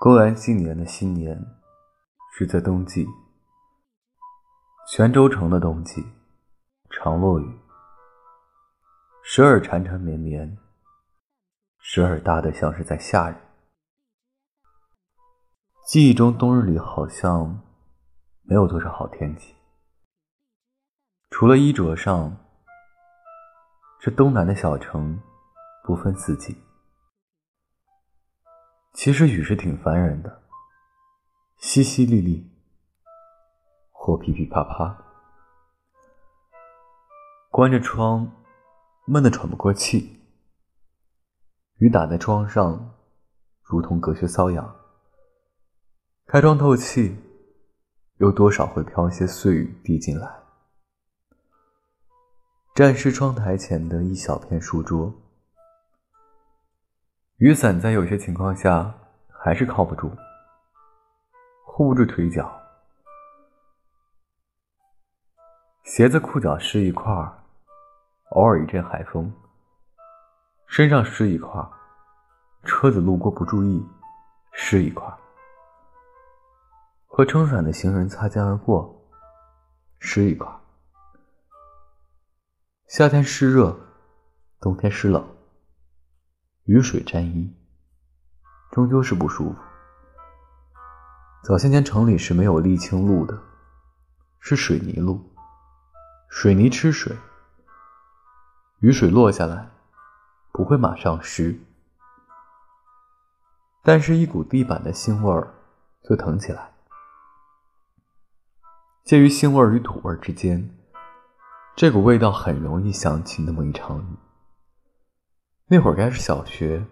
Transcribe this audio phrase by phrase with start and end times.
[0.00, 1.44] 公元纪年的新年
[2.32, 3.04] 是在冬季，
[4.86, 6.06] 泉州城的冬季
[6.88, 7.58] 常落雨，
[9.24, 10.56] 时而缠缠绵绵，
[11.80, 13.34] 时而大的像是在夏日。
[15.84, 17.60] 记忆中冬日里好像
[18.42, 19.56] 没有多少好天气，
[21.28, 22.36] 除了衣着上，
[23.98, 25.20] 这东南的小城
[25.82, 26.56] 不分四季。
[28.94, 30.42] 其实雨是挺烦人的，
[31.60, 32.44] 淅淅沥沥，
[33.90, 35.04] 或噼噼啪啪。
[37.50, 38.30] 关着窗，
[39.06, 40.20] 闷得喘不过气。
[41.76, 42.94] 雨打在窗上，
[43.62, 44.76] 如同隔靴搔痒。
[46.26, 47.16] 开窗透气，
[48.16, 50.28] 又多少会飘些碎雨滴进来。
[52.74, 55.14] 沾湿窗台前的一小片书桌。
[57.38, 58.92] 雨伞在有些情况下
[59.28, 60.10] 还是靠不住，
[61.64, 62.60] 护不住腿脚。
[65.84, 67.32] 鞋子裤脚湿一块儿，
[68.30, 69.32] 偶尔一阵海风，
[70.66, 71.70] 身上湿一块儿，
[72.64, 73.86] 车子路过不注意，
[74.50, 75.16] 湿一块儿，
[77.06, 79.00] 和撑伞的行人擦肩而过，
[80.00, 80.58] 湿一块儿。
[82.88, 83.78] 夏天湿热，
[84.58, 85.37] 冬天湿冷。
[86.68, 87.50] 雨水沾衣，
[88.70, 89.58] 终究是不舒服。
[91.42, 93.42] 早些年城里是没有沥青路的，
[94.38, 95.32] 是水泥路，
[96.28, 97.16] 水泥吃水，
[98.80, 99.70] 雨水落下来
[100.52, 101.58] 不会马上湿，
[103.82, 105.54] 但是一股地板的腥味儿
[106.02, 106.74] 就腾起来。
[109.04, 110.68] 介于腥味儿与土味儿之间，
[111.74, 114.27] 这股味道很容易想起那么一场雨。
[115.70, 116.82] 那会儿该是小学，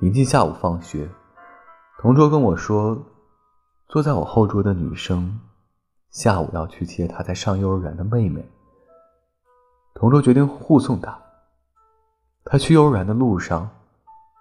[0.00, 1.08] 临近下午放学，
[2.00, 3.00] 同桌跟我说，
[3.86, 5.38] 坐在我后桌的女生，
[6.10, 8.44] 下午要去接她在上幼儿园的妹妹。
[9.94, 11.16] 同桌决定护送她。
[12.44, 13.70] 她去幼儿园的路上，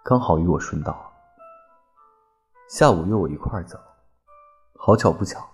[0.04, 1.14] 刚好与我顺道。
[2.68, 3.78] 下午约我一块儿走，
[4.80, 5.48] 好巧不巧，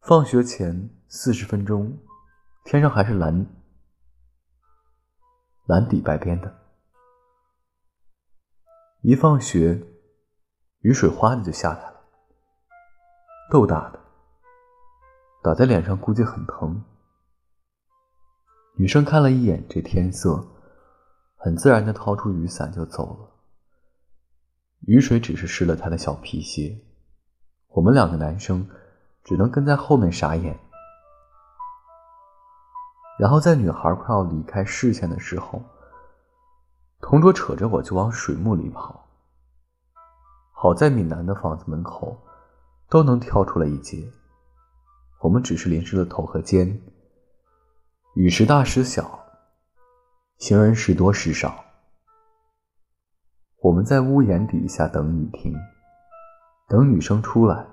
[0.00, 1.94] 放学前四十分钟，
[2.64, 3.46] 天上还是蓝。
[5.68, 6.50] 蓝底白边的，
[9.02, 9.86] 一放学，
[10.80, 12.00] 雨水哗的就下来了，
[13.50, 14.00] 豆大的，
[15.42, 16.82] 打在脸上估计很疼。
[18.78, 20.42] 女生看了一眼这天色，
[21.36, 23.28] 很自然的掏出雨伞就走了。
[24.86, 26.80] 雨水只是湿了她的小皮鞋，
[27.66, 28.66] 我们两个男生
[29.22, 30.58] 只能跟在后面傻眼。
[33.18, 35.60] 然后在女孩快要离开视线的时候，
[37.00, 39.04] 同桌扯着我就往水幕里跑。
[40.52, 42.16] 好在闽南的房子门口
[42.88, 44.08] 都能跳出来一截，
[45.20, 46.80] 我们只是淋湿了头和肩。
[48.14, 49.18] 雨时大时小，
[50.38, 51.64] 行人时多时少。
[53.60, 55.52] 我们在屋檐底下等雨停，
[56.68, 57.66] 等女生出来。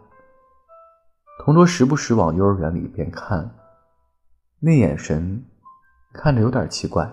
[1.44, 3.56] 同桌时不时往幼儿园里边看。
[4.66, 5.46] 那眼神
[6.12, 7.08] 看着有点奇怪，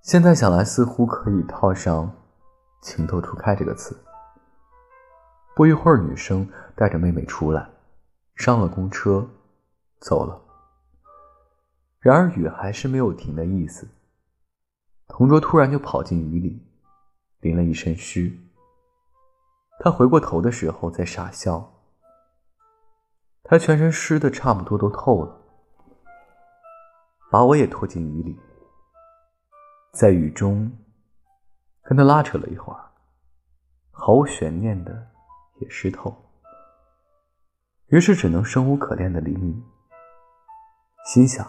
[0.00, 2.12] 现在想来似乎可以套上
[2.80, 4.00] “情窦初开”这个词。
[5.56, 7.68] 不一会儿，女生带着妹妹出来，
[8.36, 9.28] 上了公车，
[9.98, 10.40] 走了。
[11.98, 13.88] 然而雨还是没有停的意思。
[15.08, 16.64] 同桌突然就跑进雨里，
[17.40, 18.32] 淋了一身湿。
[19.80, 21.72] 他回过头的时候在傻笑。
[23.42, 25.34] 他全身湿的差不多都透了。
[27.30, 28.38] 把我也拖进雨里，
[29.92, 30.72] 在雨中
[31.82, 32.90] 跟他拉扯了一会儿，
[33.90, 35.10] 毫无悬念的
[35.60, 36.16] 也湿透，
[37.88, 39.62] 于是只能生无可恋的淋雨。
[41.04, 41.46] 心想，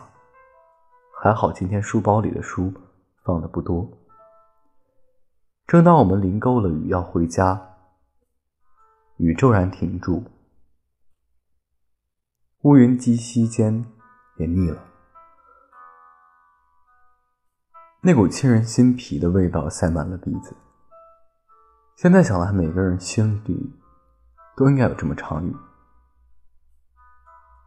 [1.21, 2.73] 还好今天书包里的书
[3.23, 3.89] 放的不多。
[5.65, 7.77] 正当我们淋够了雨要回家，
[9.15, 10.23] 雨骤然停住，
[12.63, 13.85] 乌云积息间
[14.37, 14.88] 也腻了。
[18.01, 20.55] 那股沁人心脾的味道塞满了鼻子。
[21.97, 23.73] 现在想来，每个人心里
[24.55, 25.53] 都应该有这么场雨。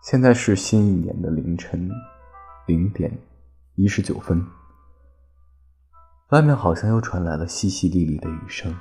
[0.02, 1.90] 现在是新一年的凌晨
[2.66, 3.12] 零点
[3.74, 4.42] 一十九分，
[6.30, 8.74] 外面好像又传来了淅淅沥沥的雨声。